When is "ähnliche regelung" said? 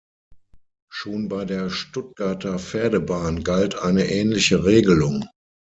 4.09-5.27